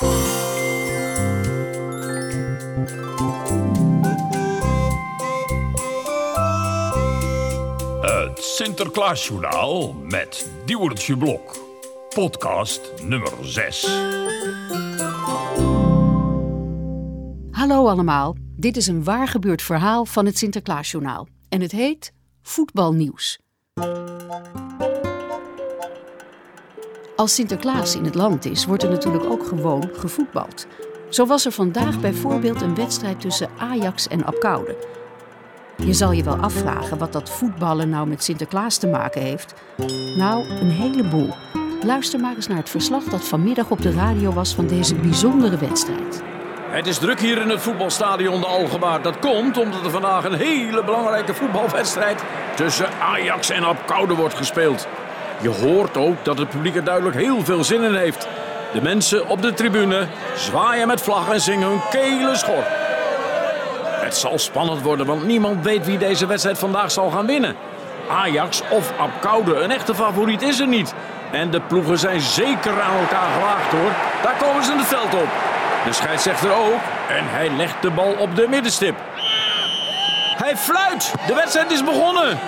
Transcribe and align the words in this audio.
Het 0.00 0.08
Sinterklaasjournaal 8.38 9.92
met 9.92 10.50
Diewertje 10.64 11.16
Blok. 11.16 11.58
Podcast 12.08 12.92
nummer 13.02 13.32
6. 13.40 13.86
Hallo 17.50 17.88
allemaal, 17.88 18.36
dit 18.56 18.76
is 18.76 18.86
een 18.86 19.04
waar 19.04 19.28
gebeurd 19.28 19.62
verhaal 19.62 20.04
van 20.04 20.26
het 20.26 20.38
Sinterklaasjournaal. 20.38 21.28
En 21.48 21.60
het 21.60 21.72
heet 21.72 22.12
Voetbalnieuws. 22.42 23.38
Als 27.20 27.34
Sinterklaas 27.34 27.96
in 27.96 28.04
het 28.04 28.14
land 28.14 28.44
is, 28.44 28.66
wordt 28.66 28.82
er 28.82 28.90
natuurlijk 28.90 29.24
ook 29.24 29.46
gewoon 29.46 29.90
gevoetbald. 29.92 30.66
Zo 31.08 31.26
was 31.26 31.46
er 31.46 31.52
vandaag 31.52 32.00
bijvoorbeeld 32.00 32.62
een 32.62 32.74
wedstrijd 32.74 33.20
tussen 33.20 33.48
Ajax 33.58 34.08
en 34.08 34.24
Apkoude. 34.24 34.76
Je 35.76 35.92
zal 35.92 36.12
je 36.12 36.22
wel 36.22 36.36
afvragen 36.36 36.98
wat 36.98 37.12
dat 37.12 37.30
voetballen 37.30 37.88
nou 37.88 38.08
met 38.08 38.24
Sinterklaas 38.24 38.76
te 38.76 38.86
maken 38.86 39.22
heeft. 39.22 39.54
Nou, 40.16 40.48
een 40.48 40.70
heleboel. 40.70 41.34
Luister 41.82 42.20
maar 42.20 42.34
eens 42.34 42.46
naar 42.46 42.56
het 42.56 42.70
verslag 42.70 43.04
dat 43.04 43.24
vanmiddag 43.24 43.70
op 43.70 43.82
de 43.82 43.92
radio 43.92 44.32
was 44.32 44.54
van 44.54 44.66
deze 44.66 44.94
bijzondere 44.94 45.56
wedstrijd. 45.56 46.22
Het 46.70 46.86
is 46.86 46.98
druk 46.98 47.20
hier 47.20 47.40
in 47.40 47.48
het 47.48 47.60
voetbalstadion 47.60 48.40
de 48.40 48.46
Algebaar. 48.46 49.02
Dat 49.02 49.18
komt 49.18 49.58
omdat 49.58 49.84
er 49.84 49.90
vandaag 49.90 50.24
een 50.24 50.34
hele 50.34 50.84
belangrijke 50.84 51.34
voetbalwedstrijd 51.34 52.22
tussen 52.56 52.88
Ajax 53.00 53.50
en 53.50 53.64
Apkoude 53.64 54.14
wordt 54.14 54.34
gespeeld. 54.34 54.88
Je 55.40 55.48
hoort 55.48 55.96
ook 55.96 56.24
dat 56.24 56.38
het 56.38 56.48
publiek 56.48 56.76
er 56.76 56.84
duidelijk 56.84 57.16
heel 57.16 57.44
veel 57.44 57.64
zin 57.64 57.82
in 57.82 57.94
heeft. 57.94 58.28
De 58.72 58.82
mensen 58.82 59.28
op 59.28 59.42
de 59.42 59.54
tribune 59.54 60.06
zwaaien 60.36 60.86
met 60.86 61.00
vlaggen 61.00 61.34
en 61.34 61.40
zingen 61.40 61.68
hun 61.68 61.80
kelen 61.90 62.38
schor. 62.38 62.64
Het 64.00 64.16
zal 64.16 64.38
spannend 64.38 64.82
worden, 64.82 65.06
want 65.06 65.26
niemand 65.26 65.64
weet 65.64 65.86
wie 65.86 65.98
deze 65.98 66.26
wedstrijd 66.26 66.58
vandaag 66.58 66.90
zal 66.90 67.10
gaan 67.10 67.26
winnen. 67.26 67.56
Ajax 68.10 68.62
of 68.70 68.92
Apkoude, 68.98 69.54
een 69.54 69.70
echte 69.70 69.94
favoriet 69.94 70.42
is 70.42 70.60
er 70.60 70.66
niet. 70.66 70.94
En 71.32 71.50
de 71.50 71.60
ploegen 71.60 71.98
zijn 71.98 72.20
zeker 72.20 72.80
aan 72.80 72.98
elkaar 72.98 73.30
gewaagd 73.34 73.70
hoor. 73.70 73.90
Daar 74.22 74.36
komen 74.42 74.64
ze 74.64 74.72
in 74.72 74.78
het 74.78 74.86
veld 74.86 75.14
op. 75.14 75.28
De 75.84 75.92
scheidsrechter 75.92 76.52
ook. 76.52 76.80
En 77.08 77.24
hij 77.28 77.50
legt 77.56 77.82
de 77.82 77.90
bal 77.90 78.12
op 78.18 78.36
de 78.36 78.46
middenstip. 78.48 78.94
Hij 80.36 80.56
fluit. 80.56 81.14
De 81.26 81.34
wedstrijd 81.34 81.70
is 81.70 81.84
begonnen. 81.84 82.38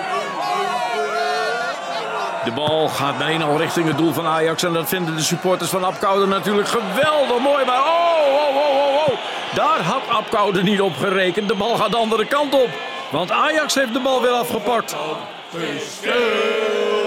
De 2.43 2.51
bal 2.51 2.87
gaat 2.87 3.17
meteen 3.17 3.43
al 3.43 3.57
richting 3.57 3.87
het 3.87 3.97
doel 3.97 4.13
van 4.13 4.25
Ajax. 4.25 4.63
En 4.63 4.73
dat 4.73 4.89
vinden 4.89 5.15
de 5.15 5.21
supporters 5.21 5.69
van 5.69 5.83
Apkoude 5.83 6.25
natuurlijk 6.25 6.67
geweldig 6.67 7.39
mooi. 7.39 7.65
Maar 7.65 7.79
oh, 7.79 8.27
oh, 8.27 8.55
oh, 8.55 8.77
oh, 8.77 9.07
oh. 9.07 9.13
Daar 9.53 9.81
had 9.81 10.01
Apkoude 10.09 10.63
niet 10.63 10.81
op 10.81 10.95
gerekend. 10.97 11.47
De 11.47 11.55
bal 11.55 11.75
gaat 11.75 11.91
de 11.91 11.97
andere 11.97 12.25
kant 12.25 12.53
op. 12.53 12.69
Want 13.11 13.31
Ajax 13.31 13.75
heeft 13.75 13.93
de 13.93 13.99
bal 13.99 14.21
weer 14.21 14.31
afgepakt. 14.31 14.95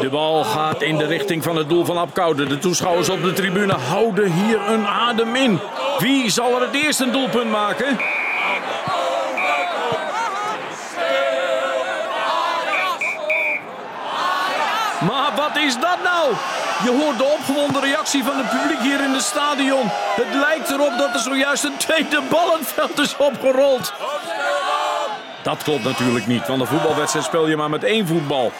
De 0.00 0.08
bal 0.10 0.44
gaat 0.44 0.82
in 0.82 0.96
de 0.96 1.06
richting 1.06 1.42
van 1.42 1.56
het 1.56 1.68
doel 1.68 1.84
van 1.84 1.96
Apkoude. 1.96 2.46
De 2.46 2.58
toeschouwers 2.58 3.08
op 3.08 3.22
de 3.22 3.32
tribune 3.32 3.72
houden 3.72 4.32
hier 4.32 4.60
een 4.68 4.86
adem 4.86 5.34
in. 5.34 5.60
Wie 5.98 6.30
zal 6.30 6.54
er 6.54 6.60
het 6.60 6.74
eerst 6.74 7.00
een 7.00 7.12
doelpunt 7.12 7.50
maken? 7.50 7.98
Maar 15.00 15.30
wat 15.36 15.56
is 15.56 15.74
dat 15.74 15.98
nou? 16.02 16.32
Je 16.84 17.02
hoort 17.02 17.18
de 17.18 17.24
opgewonden 17.24 17.82
reactie 17.82 18.24
van 18.24 18.36
het 18.36 18.50
publiek 18.50 18.80
hier 18.80 19.00
in 19.04 19.12
het 19.12 19.22
stadion. 19.22 19.90
Het 19.92 20.34
lijkt 20.34 20.70
erop 20.70 20.98
dat 20.98 21.14
er 21.14 21.20
zojuist 21.20 21.64
een 21.64 21.76
tweede 21.76 22.22
bal 22.30 22.56
het 22.58 22.68
veld 22.68 22.98
is 22.98 23.16
opgerold. 23.16 23.92
Dat 25.42 25.62
klopt 25.62 25.84
natuurlijk 25.84 26.26
niet, 26.26 26.46
want 26.46 26.60
een 26.60 26.66
voetbalwedstrijd 26.66 27.26
speel 27.26 27.48
je 27.48 27.56
maar 27.56 27.70
met 27.70 27.84
één 27.84 28.06
voetbal. 28.06 28.52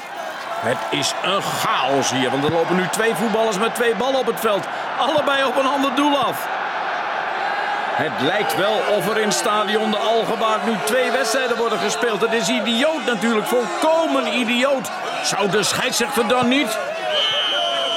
Het 0.61 0.79
is 0.91 1.13
een 1.23 1.43
chaos 1.43 2.11
hier, 2.11 2.31
want 2.31 2.45
er 2.45 2.53
lopen 2.53 2.77
nu 2.77 2.89
twee 2.91 3.15
voetballers 3.15 3.59
met 3.59 3.75
twee 3.75 3.95
ballen 3.95 4.19
op 4.19 4.27
het 4.27 4.41
veld. 4.41 4.65
Allebei 4.99 5.45
op 5.45 5.57
een 5.57 5.67
ander 5.67 5.95
doel 5.95 6.17
af. 6.17 6.49
Het 7.97 8.21
lijkt 8.21 8.57
wel 8.57 8.97
of 8.97 9.09
er 9.09 9.19
in 9.19 9.33
stadion 9.33 9.91
de 9.91 9.97
Algebaar 9.97 10.59
nu 10.67 10.73
twee 10.85 11.11
wedstrijden 11.11 11.57
worden 11.57 11.79
gespeeld. 11.79 12.21
Het 12.21 12.33
is 12.33 12.49
idioot 12.49 13.05
natuurlijk, 13.07 13.47
volkomen 13.47 14.39
idioot. 14.39 14.91
Zou 15.23 15.51
de 15.51 15.63
scheidsrechter 15.63 16.29
dan 16.29 16.49
niet? 16.49 16.79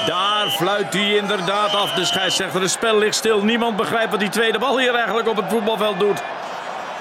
Daar 0.06 0.50
fluit 0.50 0.94
hij 0.94 1.16
inderdaad 1.16 1.76
af, 1.76 1.92
de 1.92 2.06
scheidsrechter. 2.06 2.62
Het 2.62 2.72
spel 2.72 2.98
ligt 2.98 3.16
stil. 3.16 3.44
Niemand 3.44 3.76
begrijpt 3.76 4.12
wat 4.12 4.20
die 4.20 4.30
tweede 4.30 4.59
bal 4.59 4.78
hier 4.78 4.96
eigenlijk 4.96 5.28
op 5.28 5.36
het 5.36 5.50
voetbalveld 5.50 6.00
doet. 6.00 6.22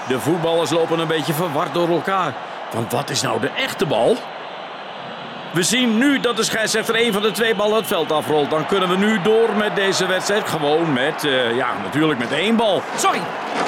De 0.08 0.20
voetballers 0.20 0.70
lopen 0.70 0.98
een 0.98 1.06
beetje 1.06 1.32
verward 1.32 1.75
door 1.75 1.88
elkaar. 1.88 2.32
Want 2.72 2.92
wat 2.92 3.10
is 3.10 3.22
nou 3.22 3.41
de 3.41 3.50
echte 3.56 3.87
bal? 3.87 4.16
We 5.53 5.62
zien 5.62 5.98
nu 5.98 6.20
dat 6.20 6.36
de 6.36 6.42
scheidsrechter 6.42 7.06
een 7.06 7.12
van 7.12 7.22
de 7.22 7.31
twee 7.31 7.54
ballen 7.54 7.76
het 7.76 7.86
veld 7.86 8.12
afrolt. 8.12 8.50
Dan 8.50 8.66
kunnen 8.66 8.88
we 8.88 8.97
nu 8.97 9.22
door 9.22 9.56
met 9.56 9.76
deze 9.76 10.06
wedstrijd. 10.06 10.48
Gewoon 10.48 10.92
met, 10.92 11.25
uh, 11.25 11.56
ja, 11.56 11.69
natuurlijk 11.82 12.19
met 12.19 12.32
één 12.32 12.56
bal. 12.56 12.82
Sorry, 12.97 13.20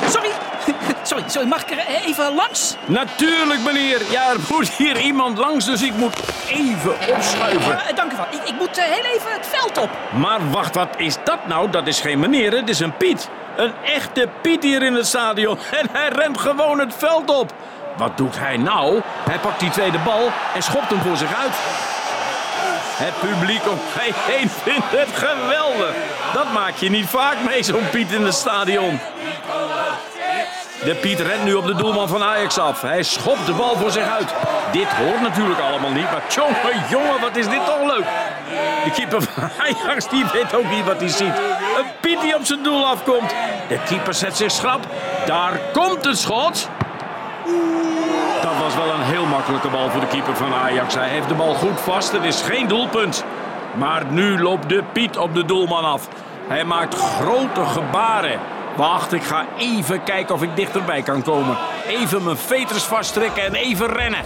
sorry. 0.09 0.31
Sorry, 1.03 1.25
sorry, 1.27 1.49
mag 1.49 1.63
ik 1.63 1.71
er 1.71 1.87
even 2.07 2.35
langs? 2.35 2.77
Natuurlijk, 2.87 3.61
meneer. 3.65 4.01
Ja, 4.11 4.31
er 4.31 4.39
moet 4.49 4.69
hier 4.69 5.01
iemand 5.01 5.39
langs, 5.39 5.65
dus 5.65 5.83
ik 5.83 5.95
moet 5.95 6.17
even 6.49 6.93
opschuiven. 6.93 7.73
Uh, 7.73 7.97
dank 7.97 8.13
u 8.13 8.17
wel. 8.17 8.27
Ik, 8.31 8.49
ik 8.49 8.55
moet 8.59 8.79
uh, 8.79 8.85
heel 8.85 9.05
even 9.15 9.33
het 9.33 9.47
veld 9.47 9.79
op. 9.79 9.91
Maar 10.19 10.51
wacht, 10.51 10.75
wat 10.75 10.89
is 10.97 11.17
dat 11.25 11.47
nou? 11.47 11.71
Dat 11.71 11.87
is 11.87 12.01
geen 12.01 12.19
meneer, 12.19 12.53
het 12.53 12.69
is 12.69 12.81
een 12.81 12.97
Piet. 12.97 13.29
Een 13.57 13.73
echte 13.85 14.29
Piet 14.43 14.63
hier 14.63 14.83
in 14.83 14.95
het 14.95 15.07
stadion. 15.07 15.59
En 15.81 15.89
hij 15.93 16.09
rent 16.09 16.39
gewoon 16.39 16.79
het 16.79 16.95
veld 16.99 17.31
op. 17.31 17.53
Wat 18.01 18.17
doet 18.17 18.39
hij 18.39 18.57
nou? 18.57 19.01
Hij 19.31 19.39
pakt 19.39 19.61
die 19.61 19.71
tweede 19.71 19.99
bal 19.99 20.31
en 20.55 20.63
schopt 20.63 20.91
hem 20.91 21.01
voor 21.01 21.17
zich 21.17 21.35
uit. 21.35 21.53
Het 23.03 23.21
publiek 23.21 23.69
om 23.69 23.79
hij 23.83 24.13
heen 24.15 24.51
vindt 24.63 24.87
het 24.91 25.09
geweldig. 25.15 25.95
Dat 26.33 26.53
maak 26.53 26.77
je 26.77 26.91
niet 26.91 27.07
vaak 27.07 27.37
mee, 27.47 27.63
zo'n 27.63 27.89
Piet 27.91 28.13
in 28.13 28.25
het 28.25 28.35
stadion. 28.35 29.01
De 30.85 30.95
Piet 30.95 31.21
rent 31.21 31.45
nu 31.45 31.55
op 31.55 31.67
de 31.67 31.75
doelman 31.75 32.09
van 32.09 32.23
Ajax 32.23 32.59
af. 32.59 32.83
Hij 32.83 33.03
schopt 33.03 33.47
de 33.47 33.53
bal 33.53 33.77
voor 33.77 33.91
zich 33.91 34.09
uit. 34.09 34.35
Dit 34.73 34.89
hoort 34.89 35.21
natuurlijk 35.21 35.61
allemaal 35.61 35.91
niet, 35.91 36.11
maar 36.11 36.23
jongen, 36.29 36.85
jongen, 36.89 37.21
wat 37.21 37.37
is 37.37 37.49
dit 37.49 37.65
toch 37.67 37.83
leuk. 37.97 38.07
De 38.85 38.91
keeper 38.91 39.23
van 39.23 39.51
Ajax 39.59 40.09
die 40.09 40.25
weet 40.33 40.55
ook 40.55 40.71
niet 40.71 40.85
wat 40.85 41.01
hij 41.01 41.09
ziet. 41.09 41.37
Een 41.77 41.87
Piet 42.01 42.21
die 42.21 42.35
op 42.35 42.45
zijn 42.45 42.63
doel 42.63 42.87
afkomt. 42.87 43.35
De 43.69 43.79
keeper 43.85 44.15
zet 44.15 44.37
zich 44.37 44.51
schrap. 44.51 44.87
Daar 45.27 45.61
komt 45.73 46.05
het 46.05 46.19
schot. 46.19 46.69
Was 48.71 48.85
wel 48.85 48.95
een 48.95 49.03
heel 49.03 49.27
makkelijke 49.27 49.69
bal 49.69 49.91
voor 49.91 50.01
de 50.01 50.07
keeper 50.07 50.37
van 50.37 50.55
Ajax. 50.55 50.95
Hij 50.95 51.09
heeft 51.09 51.29
de 51.29 51.35
bal 51.35 51.55
goed 51.55 51.81
vast. 51.81 52.13
Het 52.13 52.25
is 52.25 52.43
geen 52.43 52.69
doelpunt. 52.69 53.25
Maar 53.75 54.05
nu 54.11 54.41
loopt 54.41 54.69
de 54.69 54.83
Piet 54.93 55.17
op 55.17 55.35
de 55.35 55.45
doelman 55.45 55.85
af. 55.85 56.09
Hij 56.49 56.65
maakt 56.65 56.95
grote 56.95 57.65
gebaren. 57.65 58.41
Wacht, 58.77 59.13
ik 59.13 59.23
ga 59.23 59.47
even 59.59 60.03
kijken 60.03 60.35
of 60.35 60.43
ik 60.43 60.57
dichterbij 60.57 61.03
kan 61.03 61.23
komen. 61.23 61.57
Even 61.89 62.25
mijn 62.25 62.37
veters 62.37 62.83
vasttrekken 62.83 63.45
en 63.45 63.55
even 63.55 63.87
rennen. 63.87 64.21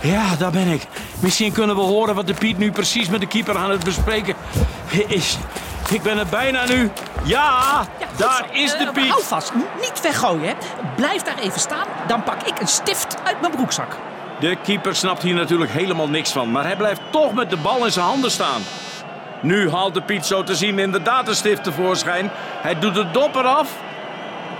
Ja, 0.00 0.36
daar 0.38 0.50
ben 0.50 0.68
ik. 0.68 0.86
Misschien 1.20 1.52
kunnen 1.52 1.76
we 1.76 1.82
horen 1.82 2.14
wat 2.14 2.26
de 2.26 2.34
Piet 2.34 2.58
nu 2.58 2.72
precies 2.72 3.08
met 3.08 3.20
de 3.20 3.26
keeper 3.26 3.56
aan 3.56 3.70
het 3.70 3.84
bespreken 3.84 4.34
is. 5.06 5.38
Ik 5.90 6.02
ben 6.02 6.18
er 6.18 6.26
bijna 6.26 6.64
nu. 6.64 6.90
Ja, 7.22 7.84
daar 8.16 8.46
is 8.52 8.70
de 8.76 8.90
Piet. 8.92 9.04
Uh, 9.04 9.10
hou 9.10 9.22
vast, 9.22 9.52
niet 9.80 10.00
weggooien. 10.00 10.48
Hè. 10.48 10.54
Blijf 10.96 11.22
daar 11.22 11.38
even 11.38 11.60
staan, 11.60 11.86
dan 12.06 12.22
pak 12.22 12.42
ik 12.42 12.60
een 12.60 12.68
stift 12.68 13.16
uit 13.24 13.40
mijn 13.40 13.52
broekzak. 13.52 13.96
De 14.40 14.56
keeper 14.62 14.96
snapt 14.96 15.22
hier 15.22 15.34
natuurlijk 15.34 15.70
helemaal 15.70 16.08
niks 16.08 16.32
van, 16.32 16.50
maar 16.50 16.64
hij 16.64 16.76
blijft 16.76 17.00
toch 17.10 17.32
met 17.32 17.50
de 17.50 17.56
bal 17.56 17.84
in 17.84 17.92
zijn 17.92 18.06
handen 18.06 18.30
staan. 18.30 18.62
Nu 19.40 19.70
haalt 19.70 19.94
de 19.94 20.02
Piet 20.02 20.26
zo 20.26 20.42
te 20.42 20.54
zien 20.54 20.78
inderdaad 20.78 21.28
een 21.28 21.34
stift 21.34 21.64
tevoorschijn. 21.64 22.30
Hij 22.62 22.78
doet 22.78 22.94
de 22.94 23.10
dop 23.10 23.34
eraf. 23.34 23.68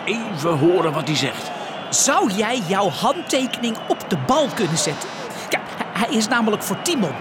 Even 0.05 0.59
horen 0.59 0.93
wat 0.93 1.07
hij 1.07 1.17
zegt. 1.17 1.51
Zou 1.89 2.31
jij 2.33 2.63
jouw 2.67 2.89
handtekening 2.89 3.77
op 3.89 4.11
de 4.11 4.17
bal 4.27 4.49
kunnen 4.55 4.79
zetten? 4.79 5.09
Ja, 5.49 5.61
hij 5.93 6.17
is 6.17 6.29
namelijk 6.29 6.63
voor 6.63 6.83
Timon. 6.83 7.15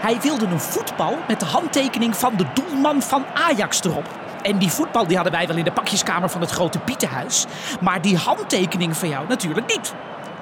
Hij 0.00 0.20
wilde 0.20 0.46
een 0.46 0.60
voetbal 0.60 1.18
met 1.28 1.40
de 1.40 1.46
handtekening 1.46 2.16
van 2.16 2.36
de 2.36 2.44
doelman 2.54 3.02
van 3.02 3.24
Ajax 3.34 3.84
erop. 3.84 4.08
En 4.42 4.58
die 4.58 4.70
voetbal 4.70 5.06
die 5.06 5.16
hadden 5.16 5.34
wij 5.34 5.46
wel 5.46 5.56
in 5.56 5.64
de 5.64 5.72
pakjeskamer 5.72 6.28
van 6.28 6.40
het 6.40 6.50
grote 6.50 6.78
Pietenhuis. 6.78 7.46
Maar 7.80 8.02
die 8.02 8.16
handtekening 8.16 8.96
van 8.96 9.08
jou 9.08 9.26
natuurlijk 9.28 9.66
niet. 9.66 9.94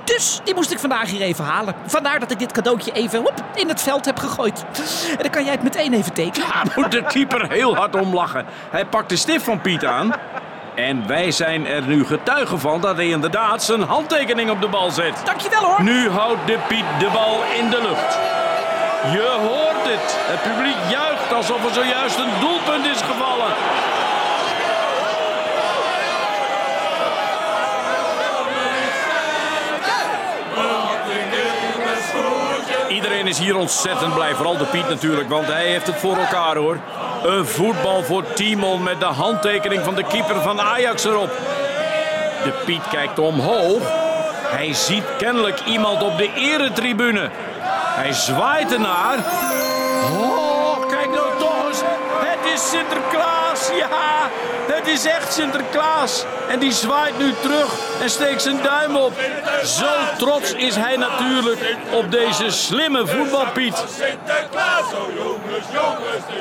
Dus 0.05 0.41
die 0.45 0.55
moest 0.55 0.71
ik 0.71 0.79
vandaag 0.79 1.11
hier 1.11 1.21
even 1.21 1.45
halen. 1.45 1.75
Vandaar 1.87 2.21
dat 2.21 2.31
ik 2.31 2.39
dit 2.39 2.53
cadeautje 2.53 2.93
even 2.93 3.21
hop, 3.21 3.45
in 3.55 3.69
het 3.69 3.83
veld 3.83 4.05
heb 4.05 4.19
gegooid. 4.19 4.65
En 5.11 5.23
dan 5.23 5.31
kan 5.31 5.45
jij 5.45 5.53
het 5.53 5.63
meteen 5.63 5.93
even 5.93 6.13
tekenen. 6.13 6.49
Ja, 6.49 6.63
moet 6.77 6.91
de 6.91 7.03
keeper 7.03 7.51
heel 7.51 7.77
hard 7.77 7.95
om 7.95 8.15
lachen. 8.15 8.47
Hij 8.71 8.87
pakt 8.87 9.09
de 9.09 9.17
stift 9.17 9.45
van 9.45 9.61
Piet 9.61 9.85
aan. 9.85 10.13
En 10.75 11.07
wij 11.07 11.31
zijn 11.31 11.67
er 11.67 11.83
nu 11.83 12.05
getuigen 12.05 12.61
van 12.61 12.81
dat 12.81 12.97
hij 12.97 13.09
inderdaad 13.09 13.63
zijn 13.63 13.83
handtekening 13.83 14.51
op 14.51 14.61
de 14.61 14.69
bal 14.69 14.91
zet. 14.91 15.23
Dankjewel 15.25 15.61
hoor. 15.61 15.83
Nu 15.83 16.09
houdt 16.11 16.47
de 16.47 16.59
Piet 16.69 16.85
de 16.99 17.09
bal 17.13 17.41
in 17.59 17.71
de 17.71 17.83
lucht. 17.83 18.38
Je 19.03 19.37
hoort 19.49 19.85
het. 19.93 20.17
Het 20.17 20.43
publiek 20.43 20.77
juicht 20.91 21.33
alsof 21.33 21.65
er 21.65 21.75
zojuist 21.75 22.19
een 22.19 22.41
doelpunt 22.41 22.87
is 22.87 23.01
gevallen. 23.01 23.53
Iedereen 32.89 33.27
is 33.27 33.39
hier 33.39 33.57
ontzettend 33.57 34.15
blij, 34.15 34.35
vooral 34.35 34.57
de 34.57 34.65
Piet 34.65 34.89
natuurlijk, 34.89 35.29
want 35.29 35.47
hij 35.47 35.67
heeft 35.67 35.87
het 35.87 35.97
voor 35.97 36.17
elkaar 36.17 36.57
hoor. 36.57 36.79
Een 37.25 37.47
voetbal 37.47 38.03
voor 38.03 38.33
Timon 38.33 38.83
met 38.83 39.01
de 39.01 39.07
handtekening 39.07 39.85
van 39.85 39.95
de 39.95 40.05
keeper 40.05 40.43
van 40.43 40.61
Ajax 40.61 41.05
erop. 41.05 41.31
De 42.45 42.53
Piet 42.65 42.89
kijkt 42.91 43.19
omhoog. 43.19 43.83
Hij 44.43 44.75
ziet 44.75 45.05
kennelijk 45.19 45.61
iemand 45.67 46.03
op 46.03 46.19
de 46.19 46.33
eretribune. 46.35 47.31
Hij 47.99 48.13
zwaait 48.13 48.73
ernaar. 48.73 49.19
Oh, 50.19 50.89
kijk 50.89 51.11
nou 51.11 51.39
toch 51.39 51.69
eens. 51.69 51.81
Het 52.13 52.53
is 52.55 52.71
Sinterklaas, 52.71 53.71
ja. 53.79 54.29
Het 54.75 54.87
is 54.87 55.05
echt 55.05 55.33
Sinterklaas. 55.33 56.25
En 56.49 56.59
die 56.59 56.73
zwaait 56.73 57.19
nu 57.19 57.33
terug 57.41 58.01
en 58.03 58.11
steekt 58.11 58.43
zijn 58.43 58.63
duim 58.63 58.97
op. 58.97 59.13
Zo 59.65 59.87
trots 60.19 60.53
is 60.53 60.77
hij 60.77 60.97
natuurlijk 60.97 61.77
op 61.93 62.11
deze 62.11 62.51
slimme 62.51 63.07
voetbalpiet. 63.07 63.85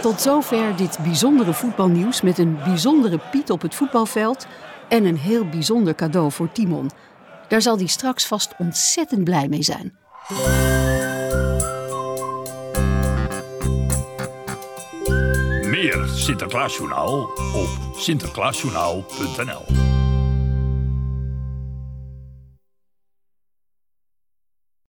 Tot 0.01 0.21
zover 0.21 0.75
dit 0.75 0.97
bijzondere 1.03 1.53
voetbalnieuws 1.53 2.21
met 2.21 2.37
een 2.37 2.59
bijzondere 2.63 3.19
Piet 3.31 3.51
op 3.51 3.61
het 3.61 3.75
voetbalveld 3.75 4.45
en 4.87 5.05
een 5.05 5.17
heel 5.17 5.45
bijzonder 5.45 5.95
cadeau 5.95 6.31
voor 6.31 6.51
Timon. 6.51 6.91
Daar 7.47 7.61
zal 7.61 7.77
hij 7.77 7.87
straks 7.87 8.25
vast 8.25 8.53
ontzettend 8.57 9.23
blij 9.23 9.47
mee 9.47 9.63
zijn. 9.63 9.97
Meer 15.69 16.07
Sinterklaasjournaal 16.07 17.29
op 17.53 17.69
sinterklaasjournaal.nl 17.95 19.96